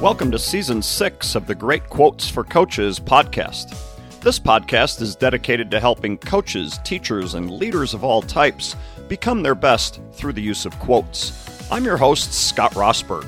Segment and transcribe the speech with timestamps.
[0.00, 3.76] Welcome to season six of the Great Quotes for Coaches podcast.
[4.20, 8.76] This podcast is dedicated to helping coaches, teachers, and leaders of all types
[9.08, 11.68] become their best through the use of quotes.
[11.72, 13.26] I'm your host, Scott Rosberg.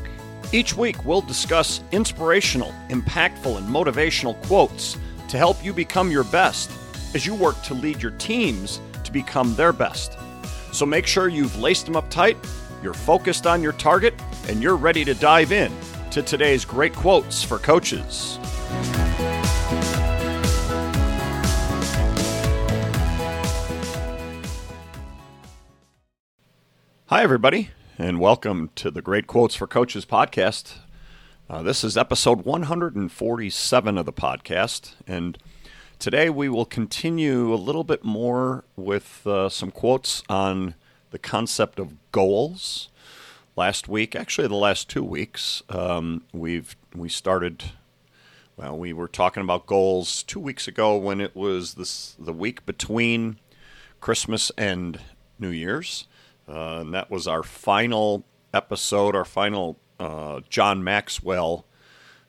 [0.52, 4.96] Each week, we'll discuss inspirational, impactful, and motivational quotes
[5.28, 6.70] to help you become your best
[7.16, 10.16] as you work to lead your teams to become their best.
[10.70, 12.36] So make sure you've laced them up tight,
[12.80, 14.14] you're focused on your target,
[14.46, 15.72] and you're ready to dive in
[16.10, 18.36] to today's great quotes for coaches.
[27.06, 30.78] Hi, everybody, and welcome to the Great Quotes for Coaches podcast.
[31.48, 35.38] Uh, this is episode 147 of the podcast, and
[36.00, 40.74] today we will continue a little bit more with uh, some quotes on
[41.12, 42.88] the concept of goals
[43.56, 47.64] last week, actually the last two weeks, um, we've we started.
[48.56, 52.66] Well, we were talking about goals two weeks ago when it was this the week
[52.66, 53.38] between
[54.00, 55.00] Christmas and
[55.38, 56.06] New Year's,
[56.48, 61.64] uh, and that was our final episode, our final uh, John Maxwell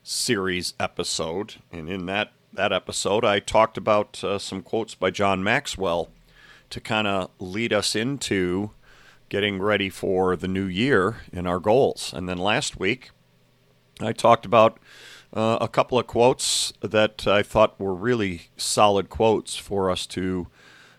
[0.02, 1.56] series episode.
[1.70, 6.10] And in that that episode, I talked about uh, some quotes by John Maxwell
[6.70, 8.70] to kind of lead us into
[9.32, 12.12] getting ready for the new year and our goals.
[12.14, 13.12] And then last week,
[13.98, 14.78] I talked about
[15.32, 20.48] uh, a couple of quotes that I thought were really solid quotes for us to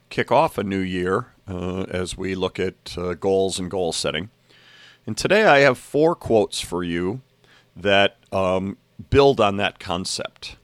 [0.10, 4.32] kick off a new year uh, as we look at uh, goals and goal setting.
[5.06, 7.22] And today I have four quotes for you
[7.76, 8.78] that um,
[9.12, 10.56] build on that concept.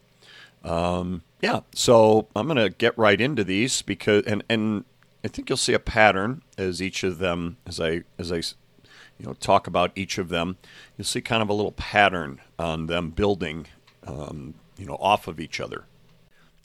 [0.63, 4.85] Um, yeah, so I'm going to get right into these because, and, and
[5.23, 9.25] I think you'll see a pattern as each of them, as I as I, you
[9.25, 10.57] know, talk about each of them.
[10.97, 13.67] You'll see kind of a little pattern on them building,
[14.05, 15.85] um, you know, off of each other.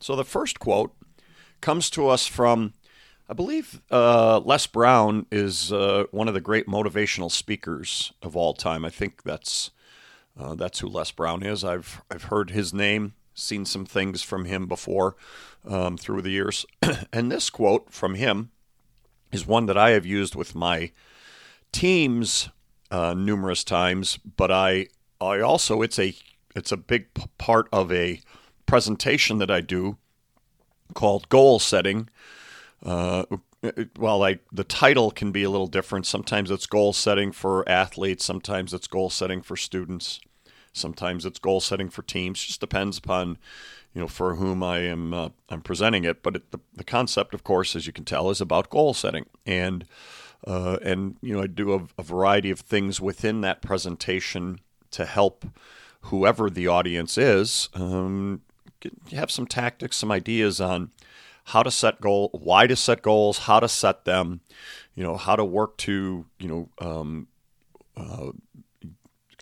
[0.00, 0.94] So the first quote
[1.60, 2.74] comes to us from,
[3.28, 8.54] I believe, uh, Les Brown is uh, one of the great motivational speakers of all
[8.54, 8.84] time.
[8.84, 9.70] I think that's
[10.38, 11.64] uh, that's who Les Brown is.
[11.64, 15.16] I've I've heard his name, seen some things from him before
[15.66, 16.66] um, through the years.
[17.12, 18.50] and this quote from him
[19.34, 20.92] is one that I have used with my
[21.72, 22.48] teams
[22.90, 24.88] uh, numerous times, but I
[25.20, 26.14] I also it's a
[26.54, 27.06] it's a big
[27.38, 28.20] part of a
[28.66, 29.98] presentation that I do
[30.94, 32.08] called goal setting.
[32.82, 33.24] Uh,
[33.98, 36.06] well, like the title can be a little different.
[36.06, 38.24] Sometimes it's goal setting for athletes.
[38.24, 40.20] Sometimes it's goal setting for students.
[40.74, 42.42] Sometimes it's goal setting for teams.
[42.42, 43.38] Just depends upon
[43.94, 46.22] you know, for whom I am uh, I'm presenting it.
[46.22, 49.26] But it, the, the concept, of course, as you can tell, is about goal setting,
[49.46, 49.84] and
[50.46, 55.06] uh, and you know, I do a, a, variety of things within that presentation to
[55.06, 55.46] help
[56.02, 58.42] whoever the audience is um,
[58.80, 60.90] get, have some tactics, some ideas on
[61.44, 64.40] how to set goal, why to set goals, how to set them,
[64.94, 67.28] you know, how to work to you know um,
[67.96, 68.32] uh,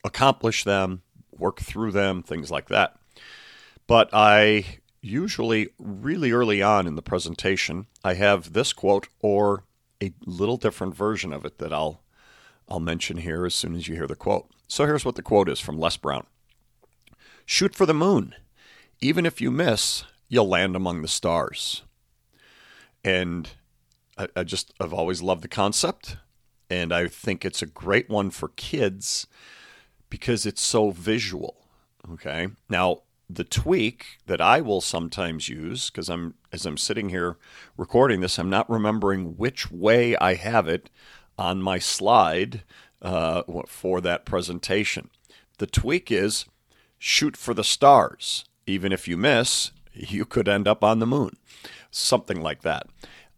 [0.05, 1.01] accomplish them,
[1.43, 2.97] work through them, things like that.
[3.87, 9.65] But I usually, really early on in the presentation, I have this quote or
[10.03, 12.01] a little different version of it that I'll
[12.69, 14.49] I'll mention here as soon as you hear the quote.
[14.67, 16.27] So here's what the quote is from Les Brown.
[17.45, 18.35] Shoot for the moon.
[19.01, 21.83] Even if you miss, you'll land among the stars.
[23.05, 23.51] And
[24.17, 26.17] I, I just I've always loved the concept
[26.71, 29.27] and I think it's a great one for kids
[30.13, 31.57] because it's so visual.
[32.13, 32.49] Okay.
[32.69, 33.01] Now,
[33.31, 37.39] the tweak that I will sometimes use because I'm as I'm sitting here
[37.79, 40.91] recording this, I'm not remembering which way I have it
[41.39, 42.63] on my slide
[43.01, 45.09] uh, for that presentation.
[45.57, 46.45] The tweak is
[46.99, 48.45] shoot for the stars.
[48.67, 51.39] Even if you miss, you could end up on the moon,
[51.91, 52.87] something like that.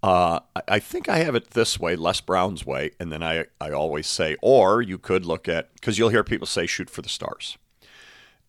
[0.04, 3.70] Uh, I think I have it this way, Les Brown's way, and then I, I
[3.70, 7.08] always say, or you could look at, because you'll hear people say, shoot for the
[7.08, 7.56] stars.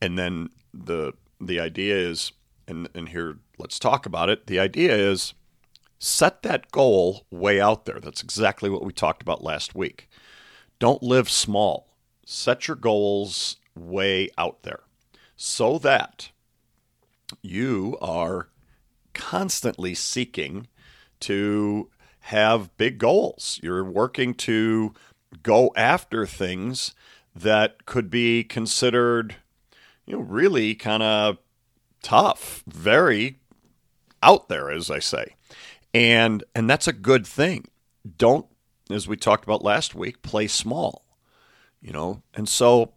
[0.02, 2.34] And then the the idea is,
[2.68, 4.48] and, and here, let's talk about it.
[4.48, 5.34] The idea is
[5.98, 8.02] set that goal way out there.
[8.02, 10.10] That's exactly what we talked about last week.
[10.78, 11.88] Don't live small.
[12.26, 14.82] Set your goals way out there
[15.38, 16.32] so that
[17.42, 18.50] you are
[19.14, 20.68] constantly seeking
[21.28, 21.90] to
[22.20, 23.60] have big goals.
[23.64, 24.94] You're working to
[25.44, 26.96] go after things
[27.36, 29.36] that could be considered
[30.06, 31.38] you know, really kind of
[32.02, 33.40] tough, very
[34.22, 35.36] out there, as I say.
[35.94, 37.66] And and that's a good thing.
[38.18, 38.46] Don't,
[38.90, 41.04] as we talked about last week, play small.
[41.82, 42.94] You know, and so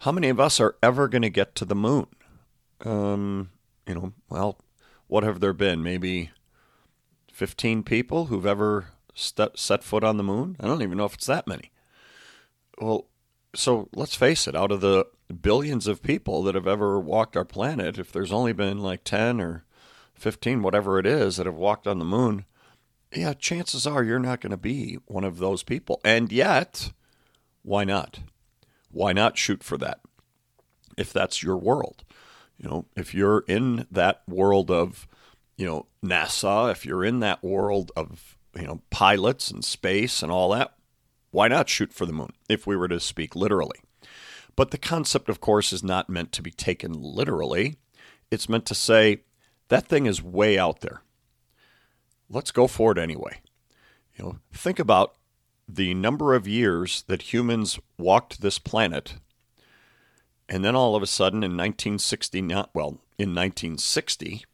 [0.00, 2.06] How many of us are ever going to get to the moon?
[2.84, 3.50] Um,
[3.86, 4.58] you know, well,
[5.08, 5.82] what have there been?
[5.82, 6.30] Maybe
[7.40, 10.58] 15 people who've ever st- set foot on the moon?
[10.60, 11.70] I don't even know if it's that many.
[12.78, 13.06] Well,
[13.54, 15.06] so let's face it, out of the
[15.40, 19.40] billions of people that have ever walked our planet, if there's only been like 10
[19.40, 19.64] or
[20.12, 22.44] 15, whatever it is, that have walked on the moon,
[23.10, 25.98] yeah, chances are you're not going to be one of those people.
[26.04, 26.92] And yet,
[27.62, 28.20] why not?
[28.90, 30.00] Why not shoot for that
[30.98, 32.04] if that's your world?
[32.58, 35.08] You know, if you're in that world of,
[35.60, 40.32] you know, NASA, if you're in that world of, you know, pilots and space and
[40.32, 40.72] all that,
[41.32, 43.78] why not shoot for the moon if we were to speak literally?
[44.56, 47.76] But the concept, of course, is not meant to be taken literally.
[48.30, 49.20] It's meant to say
[49.68, 51.02] that thing is way out there.
[52.30, 53.42] Let's go for it anyway.
[54.16, 55.14] You know, think about
[55.68, 59.16] the number of years that humans walked this planet,
[60.48, 62.40] and then all of a sudden in 1960,
[62.72, 64.46] well, in 1960,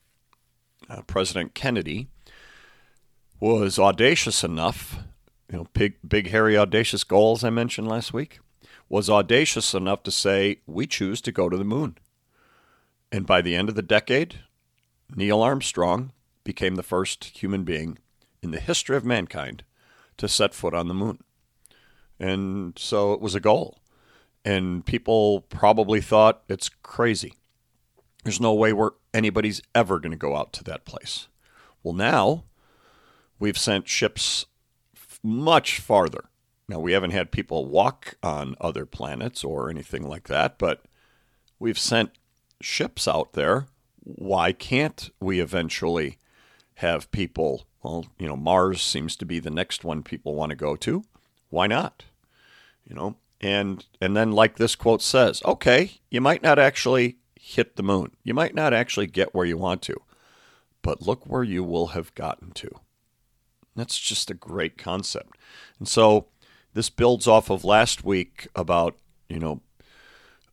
[0.88, 2.08] uh, President Kennedy
[3.40, 4.98] was audacious enough,
[5.50, 8.40] you know, big, big, hairy, audacious goals I mentioned last week,
[8.88, 11.98] was audacious enough to say, we choose to go to the moon.
[13.12, 14.40] And by the end of the decade,
[15.14, 16.12] Neil Armstrong
[16.44, 17.98] became the first human being
[18.42, 19.64] in the history of mankind
[20.16, 21.18] to set foot on the moon.
[22.18, 23.78] And so it was a goal.
[24.44, 27.34] And people probably thought it's crazy.
[28.26, 31.28] There's no way where anybody's ever going to go out to that place.
[31.84, 32.42] Well, now
[33.38, 34.46] we've sent ships
[35.22, 36.24] much farther.
[36.68, 40.86] Now, we haven't had people walk on other planets or anything like that, but
[41.60, 42.18] we've sent
[42.60, 43.68] ships out there.
[44.02, 46.18] Why can't we eventually
[46.74, 50.56] have people well, you know, Mars seems to be the next one people want to
[50.56, 51.04] go to.
[51.50, 52.02] Why not?
[52.84, 57.76] You know, and and then like this quote says, okay, you might not actually hit
[57.76, 58.10] the moon.
[58.24, 59.94] You might not actually get where you want to.
[60.82, 62.70] But look where you will have gotten to.
[63.76, 65.38] That's just a great concept.
[65.78, 66.26] And so
[66.74, 68.96] this builds off of last week about,
[69.28, 69.60] you know,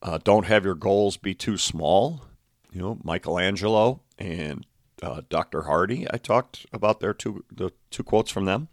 [0.04, 2.26] uh, don't have your goals be too small.
[2.72, 4.66] You know, Michelangelo and
[5.02, 5.64] uh, Dr.
[5.64, 6.06] Hardy.
[6.12, 8.68] I talked about their two the two quotes from them.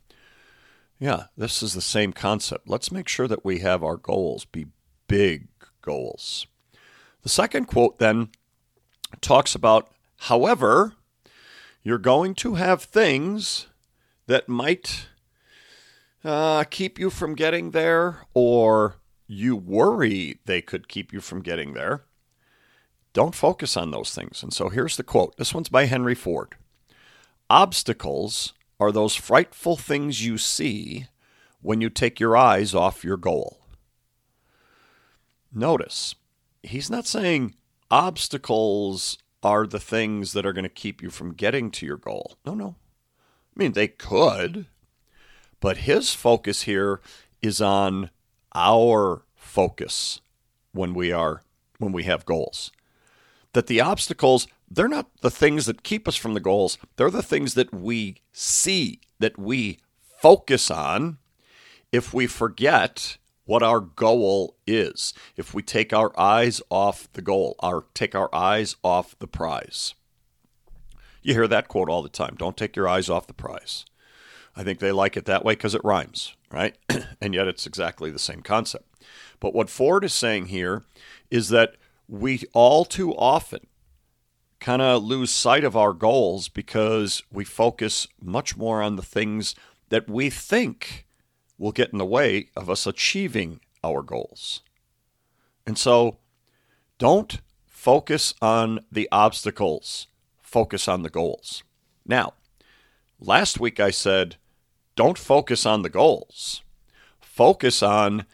[0.99, 2.69] Yeah, this is the same concept.
[2.69, 4.67] Let's make sure that we have our goals be
[5.09, 5.49] big
[5.81, 6.47] goals.
[7.23, 8.31] The second quote then
[9.21, 10.95] talks about, however,
[11.83, 13.67] you're going to have things
[14.27, 15.09] that might
[16.25, 18.97] uh, keep you from getting there, or
[19.27, 22.05] you worry they could keep you from getting there.
[23.13, 24.43] Don't focus on those things.
[24.43, 26.55] And so here's the quote this one's by Henry Ford
[27.49, 31.07] Obstacles are those frightful things you see
[31.61, 33.59] when you take your eyes off your goal.
[35.53, 36.15] Notice,
[36.63, 37.55] he's not saying
[37.91, 42.37] obstacles are the things that are going to keep you from getting to your goal.
[42.45, 42.77] No, no.
[43.57, 44.67] I mean, they could,
[45.61, 47.01] but his focus here
[47.43, 48.11] is on
[48.55, 50.21] our focus
[50.73, 51.43] when we are
[51.79, 52.71] when we have goals
[53.53, 56.79] that the obstacles, they're not the things that keep us from the goals.
[56.97, 59.79] They're the things that we see, that we
[60.21, 61.19] focus on
[61.93, 63.17] if we forget
[63.51, 68.33] what our goal is, if we take our eyes off the goal, or take our
[68.33, 69.95] eyes off the prize.
[71.21, 73.85] You hear that quote all the time don't take your eyes off the prize.
[74.55, 76.77] I think they like it that way because it rhymes, right?
[77.21, 78.85] and yet it's exactly the same concept.
[79.41, 80.85] But what Ford is saying here
[81.29, 81.75] is that
[82.07, 83.67] we all too often
[84.61, 89.57] kind of lose sight of our goals because we focus much more on the things
[89.89, 91.09] that we think
[91.61, 94.63] will get in the way of us achieving our goals.
[95.67, 96.17] And so
[96.99, 100.07] don't focus on the obstacles,
[100.41, 101.63] focus on the goals.
[102.07, 102.33] Now,
[103.21, 104.37] last week I said,
[104.97, 106.63] don't focus on the goals,
[107.21, 108.25] focus on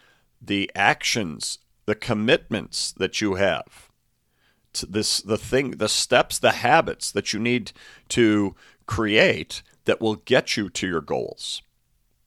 [0.41, 3.89] the actions the commitments that you have
[4.89, 7.73] this the thing the steps the habits that you need
[8.09, 8.55] to
[8.85, 11.63] create that will get you to your goals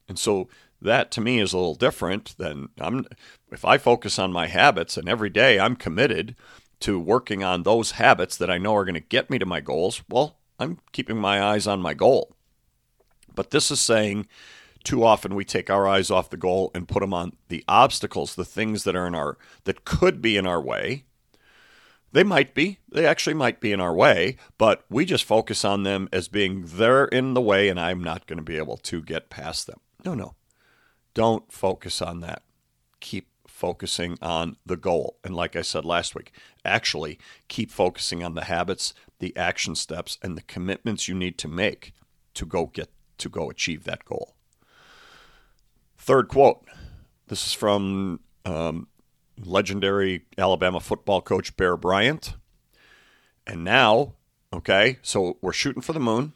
[0.07, 0.47] and so
[0.81, 3.05] that to me is a little different than i'm
[3.51, 6.35] if i focus on my habits and every day i'm committed
[6.79, 9.59] to working on those habits that i know are going to get me to my
[9.59, 12.35] goals well i'm keeping my eyes on my goal
[13.35, 14.27] but this is saying
[14.83, 18.35] too often we take our eyes off the goal and put them on the obstacles,
[18.35, 21.05] the things that are in our that could be in our way.
[22.11, 25.83] They might be, they actually might be in our way, but we just focus on
[25.83, 29.01] them as being there in the way and I'm not going to be able to
[29.01, 29.79] get past them.
[30.03, 30.33] No, no.
[31.13, 32.43] Don't focus on that.
[32.99, 35.17] Keep focusing on the goal.
[35.23, 36.31] And like I said last week,
[36.63, 41.47] actually keep focusing on the habits, the action steps, and the commitments you need to
[41.47, 41.93] make
[42.35, 44.33] to go get to go achieve that goal.
[45.97, 46.65] Third quote.
[47.27, 48.87] This is from um,
[49.37, 52.35] legendary Alabama football coach Bear Bryant.
[53.45, 54.13] And now,
[54.53, 56.33] okay, so we're shooting for the moon.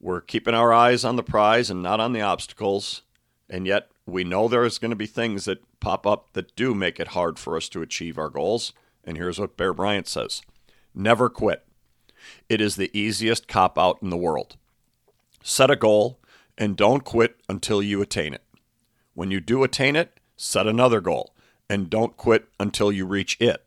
[0.00, 3.02] We're keeping our eyes on the prize and not on the obstacles.
[3.48, 6.98] And yet, we know there's going to be things that pop up that do make
[6.98, 8.72] it hard for us to achieve our goals.
[9.04, 10.40] And here's what Bear Bryant says
[10.94, 11.64] Never quit.
[12.48, 14.56] It is the easiest cop out in the world.
[15.42, 16.18] Set a goal
[16.56, 18.42] and don't quit until you attain it.
[19.14, 21.34] When you do attain it, set another goal
[21.68, 23.64] and don't quit until you reach it.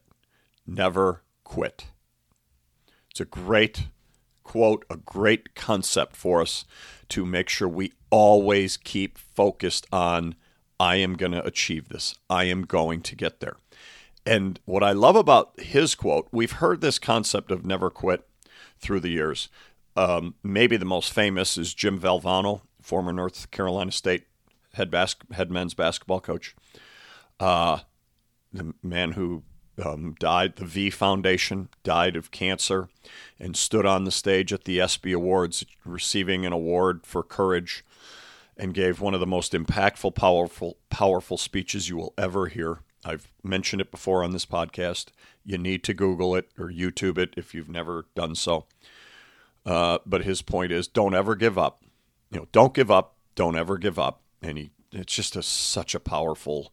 [0.65, 1.85] Never quit.
[3.11, 3.87] It's a great
[4.51, 6.65] quote, a great concept for us
[7.07, 10.35] to make sure we always keep focused on
[10.77, 12.15] I am going to achieve this.
[12.29, 13.55] I am going to get there.
[14.25, 18.27] And what I love about his quote, we've heard this concept of never quit
[18.77, 19.47] through the years.
[19.95, 24.25] Um, maybe the most famous is Jim Valvano, former North Carolina State
[24.73, 26.57] head, bas- head men's basketball coach.
[27.39, 27.79] Uh,
[28.51, 29.43] the man who
[29.83, 32.89] um, died, the V Foundation died of cancer
[33.39, 37.83] and stood on the stage at the ESPY Awards receiving an award for courage
[38.57, 42.79] and gave one of the most impactful, powerful, powerful speeches you will ever hear.
[43.03, 45.07] I've mentioned it before on this podcast.
[45.43, 48.65] You need to Google it or YouTube it if you've never done so.
[49.65, 51.83] Uh, but his point is, don't ever give up.
[52.29, 53.15] You know, don't give up.
[53.35, 54.21] Don't ever give up.
[54.41, 56.71] And he, it's just a, such a powerful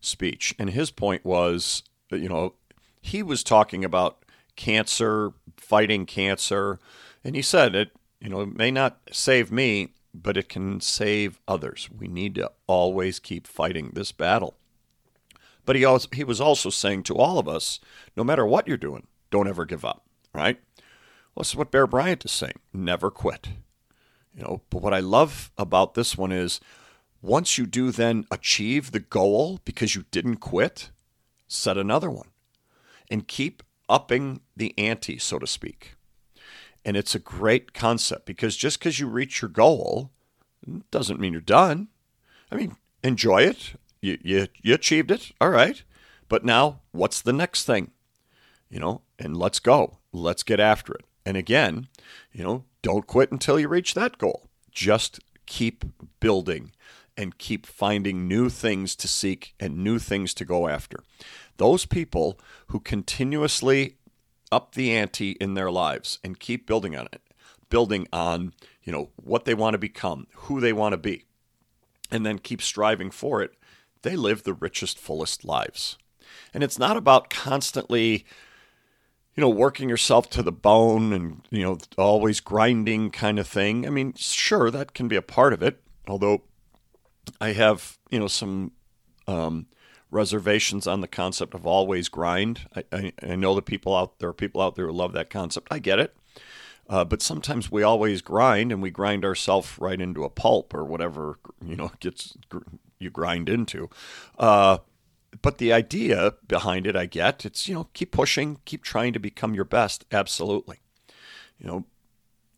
[0.00, 0.54] speech.
[0.58, 2.54] And his point was, you know,
[3.00, 4.24] he was talking about
[4.56, 6.78] cancer, fighting cancer,
[7.24, 11.38] and he said it, you know, it may not save me, but it can save
[11.46, 11.88] others.
[11.96, 14.56] We need to always keep fighting this battle.
[15.64, 17.80] But he also, he was also saying to all of us,
[18.16, 20.58] no matter what you're doing, don't ever give up, right?
[21.34, 22.58] Well, what Bear Bryant is saying.
[22.72, 23.48] Never quit.
[24.34, 26.60] You know, but what I love about this one is
[27.22, 30.90] once you do then achieve the goal because you didn't quit,
[31.50, 32.28] set another one
[33.10, 35.96] and keep upping the ante, so to speak.
[36.84, 40.10] And it's a great concept because just because you reach your goal
[40.90, 41.88] doesn't mean you're done.
[42.50, 43.74] I mean, enjoy it.
[44.00, 45.32] You, you, you achieved it.
[45.40, 45.82] All right.
[46.28, 47.90] But now, what's the next thing?
[48.70, 49.98] You know, and let's go.
[50.12, 51.04] Let's get after it.
[51.26, 51.88] And again,
[52.32, 54.48] you know, don't quit until you reach that goal.
[54.70, 55.84] Just keep
[56.20, 56.72] building
[57.16, 61.02] and keep finding new things to seek and new things to go after.
[61.56, 62.38] Those people
[62.68, 63.96] who continuously
[64.50, 67.22] up the ante in their lives and keep building on it,
[67.68, 68.52] building on,
[68.82, 71.24] you know, what they want to become, who they want to be,
[72.10, 73.52] and then keep striving for it,
[74.02, 75.98] they live the richest, fullest lives.
[76.52, 78.24] And it's not about constantly,
[79.34, 83.86] you know, working yourself to the bone and, you know, always grinding kind of thing.
[83.86, 86.42] I mean, sure, that can be a part of it, although
[87.40, 88.72] I have you know some
[89.26, 89.66] um,
[90.10, 92.68] reservations on the concept of always grind.
[92.74, 95.30] I, I, I, know that people out there are people out there who love that
[95.30, 95.68] concept.
[95.70, 96.16] I get it,
[96.88, 100.84] uh, but sometimes we always grind and we grind ourselves right into a pulp or
[100.84, 102.36] whatever you know gets
[102.98, 103.88] you grind into.
[104.38, 104.78] Uh,
[105.42, 107.44] but the idea behind it, I get.
[107.44, 110.04] It's you know keep pushing, keep trying to become your best.
[110.12, 110.78] Absolutely,
[111.58, 111.84] you know.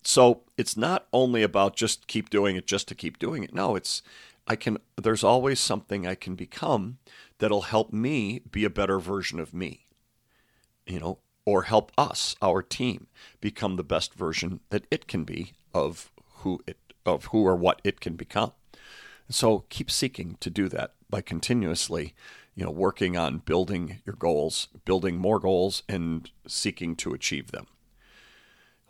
[0.04, 3.54] So it's not only about just keep doing it just to keep doing it.
[3.54, 4.02] No, it's
[4.46, 6.98] I can there's always something I can become
[7.38, 9.86] that'll help me be a better version of me.
[10.86, 13.06] You know, or help us, our team,
[13.40, 17.80] become the best version that it can be of who it of who or what
[17.84, 18.52] it can become.
[19.28, 22.14] So keep seeking to do that by continuously,
[22.54, 27.66] you know, working on building your goals, building more goals and seeking to achieve them.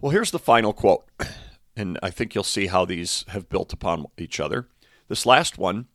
[0.01, 1.07] Well, here's the final quote.
[1.75, 4.69] And I think you'll see how these have built upon each other.
[5.13, 5.89] This last one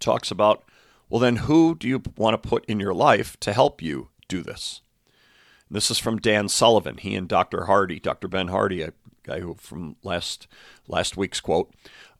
[0.00, 0.64] talks about
[1.10, 4.40] well, then who do you want to put in your life to help you do
[4.40, 4.80] this?
[5.70, 6.96] This is from Dan Sullivan.
[6.96, 7.66] He and Dr.
[7.66, 8.26] Hardy, Dr.
[8.26, 10.46] Ben Hardy, a guy who from last
[10.86, 11.74] last week's quote,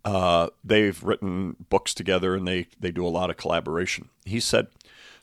[0.04, 4.10] uh, they've written books together and they they do a lot of collaboration.
[4.26, 4.66] He said,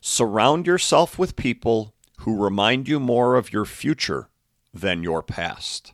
[0.00, 4.28] "Surround yourself with people who remind you more of your future
[4.74, 5.92] than your past."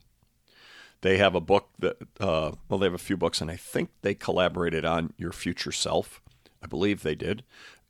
[1.02, 3.90] They have a book that, uh, well, they have a few books, and I think
[4.02, 6.21] they collaborated on Your Future Self.
[6.62, 7.42] I believe they did.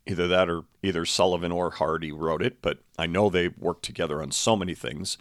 [0.07, 4.21] Either that or either Sullivan or Hardy wrote it, but I know they worked together
[4.21, 5.17] on so many things.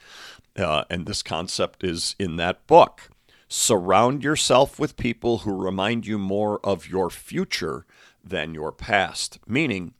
[0.57, 3.09] Uh, and this concept is in that book.
[3.47, 7.85] Surround yourself with people who remind you more of your future
[8.23, 9.39] than your past.
[9.45, 9.93] Meaning,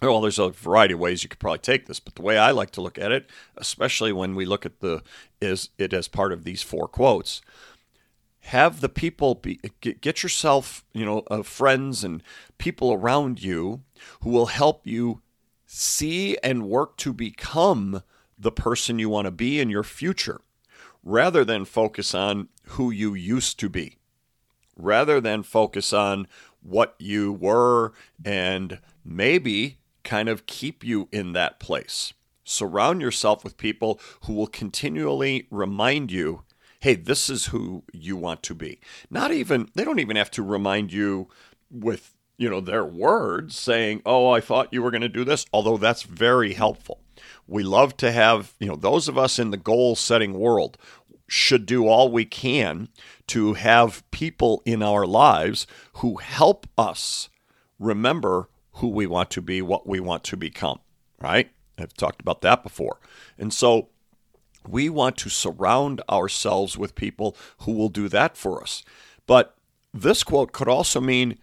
[0.00, 2.52] well, there's a variety of ways you could probably take this, but the way I
[2.52, 5.02] like to look at it, especially when we look at the
[5.40, 7.42] is it as part of these four quotes,
[8.40, 12.22] have the people be get, yourself, you know, uh, friends and
[12.58, 13.82] people around you
[14.20, 15.20] who will help you
[15.66, 18.02] see and work to become
[18.38, 20.40] the person you want to be in your future,
[21.02, 23.96] rather than focus on who you used to be,
[24.76, 26.28] rather than focus on
[26.62, 27.92] what you were
[28.24, 29.78] and maybe
[30.08, 32.14] kind of keep you in that place.
[32.42, 36.42] Surround yourself with people who will continually remind you
[36.80, 38.78] hey, this is who you want to be.
[39.10, 41.28] Not even, they don't even have to remind you
[41.72, 45.44] with, you know, their words saying, oh, I thought you were going to do this,
[45.52, 47.00] although that's very helpful.
[47.48, 50.78] We love to have, you know, those of us in the goal setting world
[51.26, 52.90] should do all we can
[53.26, 57.28] to have people in our lives who help us
[57.80, 60.80] remember who we want to be, what we want to become,
[61.20, 61.50] right?
[61.78, 62.98] I've talked about that before.
[63.38, 63.88] And so
[64.66, 68.84] we want to surround ourselves with people who will do that for us.
[69.26, 69.56] But
[69.92, 71.38] this quote could also mean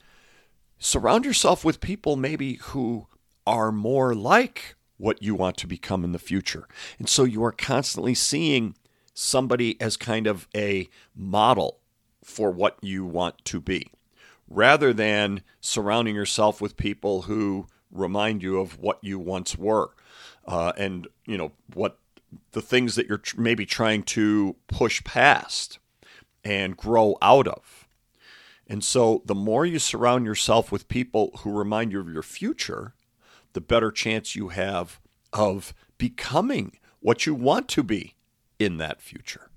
[0.77, 3.08] surround yourself with people maybe who
[3.46, 6.68] are more like what you want to become in the future.
[7.00, 8.75] And so you are constantly seeing
[9.13, 11.80] somebody as kind of a model
[12.24, 13.92] for what you want to be
[14.48, 19.92] rather than surrounding yourself with people who remind you of what you once were
[20.48, 21.98] uh, and you know what
[22.52, 25.80] the things that you're tr- maybe trying to push past
[26.44, 27.88] and grow out of.
[28.68, 32.94] And so the more you surround yourself with people who remind you of your future
[33.54, 35.00] the better chance you have
[35.32, 38.16] of becoming what you want to be
[38.60, 39.50] in that future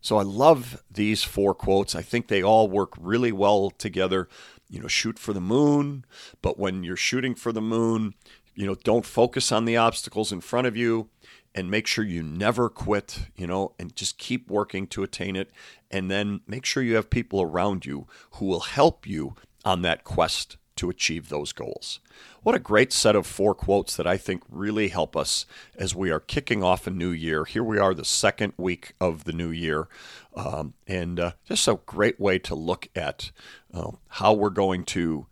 [0.00, 1.94] so I love these four quotes.
[1.94, 4.28] I think they all work really well together.
[4.70, 6.04] You know, shoot for the moon,
[6.42, 8.14] but when you're shooting for the moon,
[8.54, 11.08] you know, don't focus on the obstacles in front of you
[11.54, 15.50] and make sure you never quit, you know, and just keep working to attain it.
[15.90, 19.34] And then make sure you have people around you who will help you
[19.64, 22.00] on that quest to achieve those goals.
[22.42, 25.44] What a great set of four quotes that I think really help us
[25.76, 27.44] as we are kicking off a new year.
[27.44, 29.88] Here we are, the second week of the new year,
[30.34, 33.30] um, and uh, just a great way to look at
[33.74, 35.26] uh, how we're going to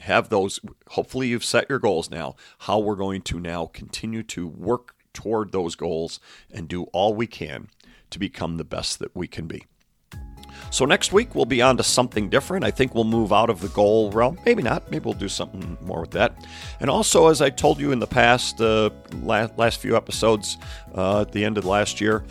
[0.00, 0.60] have those.
[0.90, 5.52] Hopefully, you've set your goals now, how we're going to now continue to work toward
[5.52, 7.68] those goals and do all we can
[8.10, 9.64] to become the best that we can be.
[10.70, 12.64] So next week we'll be on to something different.
[12.64, 14.38] I think we'll move out of the goal realm.
[14.44, 14.90] Maybe not.
[14.90, 16.34] Maybe we'll do something more with that.
[16.80, 18.90] And also, as I told you in the past, uh,
[19.22, 20.58] last, last few episodes
[20.94, 22.24] uh, at the end of last year,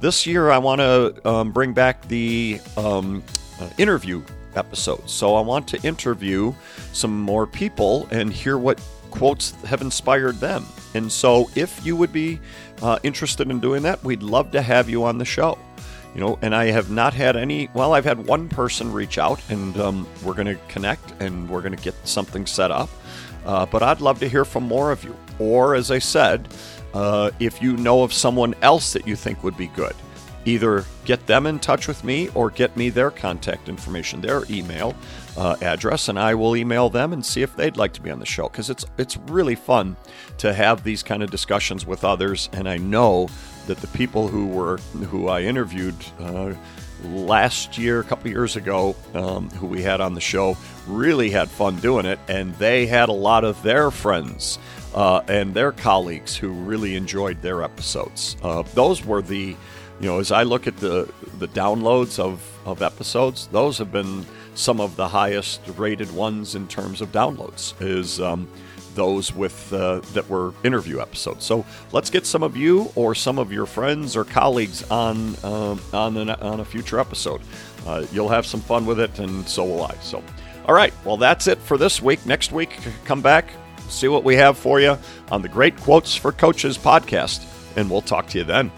[0.00, 3.22] this year I want to um, bring back the um,
[3.60, 4.22] uh, interview
[4.56, 5.12] episodes.
[5.12, 6.54] So I want to interview
[6.92, 10.64] some more people and hear what quotes have inspired them.
[10.94, 12.40] And so if you would be
[12.82, 15.58] uh, interested in doing that, we'd love to have you on the show
[16.14, 17.68] you know, and I have not had any.
[17.74, 21.62] Well, I've had one person reach out, and um, we're going to connect, and we're
[21.62, 22.88] going to get something set up.
[23.44, 25.16] Uh, but I'd love to hear from more of you.
[25.38, 26.48] Or, as I said,
[26.94, 29.94] uh, if you know of someone else that you think would be good,
[30.44, 34.94] either get them in touch with me or get me their contact information, their email
[35.36, 38.20] uh, address, and I will email them and see if they'd like to be on
[38.20, 38.48] the show.
[38.48, 39.96] Because it's it's really fun
[40.38, 43.28] to have these kind of discussions with others, and I know
[43.66, 44.78] that the people who were
[45.10, 46.54] who I interviewed uh,
[47.04, 51.50] last year, a couple years ago, um, who we had on the show, really had
[51.50, 54.58] fun doing it, and they had a lot of their friends
[54.94, 58.36] uh, and their colleagues who really enjoyed their episodes.
[58.42, 59.56] Uh, those were the,
[60.00, 64.24] you know, as I look at the the downloads of of episodes, those have been
[64.54, 67.74] some of the highest rated ones in terms of downloads.
[67.80, 68.48] Is um,
[68.94, 71.44] those with uh, that were interview episodes.
[71.44, 75.76] So let's get some of you or some of your friends or colleagues on uh,
[75.92, 77.40] on an, on a future episode.
[77.86, 79.94] Uh, you'll have some fun with it, and so will I.
[80.00, 80.22] So,
[80.66, 82.24] all right, well that's it for this week.
[82.26, 83.50] Next week, come back,
[83.88, 84.98] see what we have for you
[85.30, 87.44] on the Great Quotes for Coaches podcast,
[87.76, 88.70] and we'll talk to you then.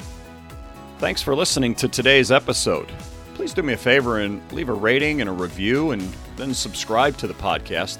[0.98, 2.90] Thanks for listening to today's episode.
[3.34, 6.02] Please do me a favor and leave a rating and a review, and
[6.36, 7.98] then subscribe to the podcast.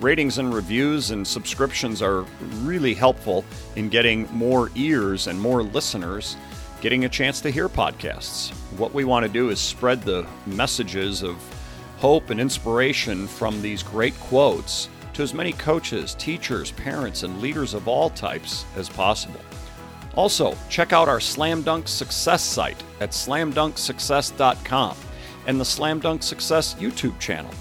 [0.00, 2.24] Ratings and reviews and subscriptions are
[2.62, 6.36] really helpful in getting more ears and more listeners
[6.80, 8.52] getting a chance to hear podcasts.
[8.78, 11.36] What we want to do is spread the messages of
[11.96, 17.74] hope and inspiration from these great quotes to as many coaches, teachers, parents, and leaders
[17.74, 19.40] of all types as possible.
[20.14, 24.96] Also, check out our Slam Dunk Success site at slamdunksuccess.com
[25.48, 27.52] and the Slam Dunk Success YouTube channel,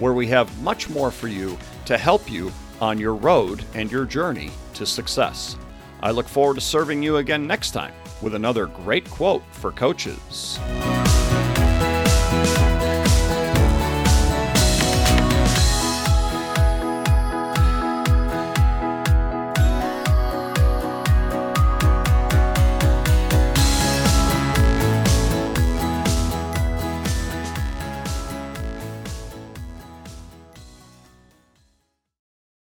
[0.00, 4.04] where we have much more for you to help you on your road and your
[4.04, 5.56] journey to success.
[6.02, 10.58] I look forward to serving you again next time with another great quote for coaches.